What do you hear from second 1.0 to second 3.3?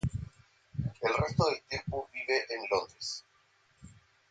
resto del tiempo vive en Londres.